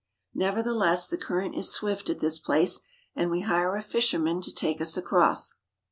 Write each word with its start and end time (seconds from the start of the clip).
Nevertheless, 0.33 1.07
the 1.07 1.15
current 1.15 1.53
is 1.53 1.71
swift 1.71 2.09
at 2.09 2.17
this 2.21 2.39
place 2.39 2.79
and 3.15 3.29
we 3.29 3.41
hire 3.41 3.75
a 3.75 3.83
fisherman 3.83 4.41
to 4.41 4.51
take 4.51 4.81
us 4.81 4.97
across. 4.97 5.53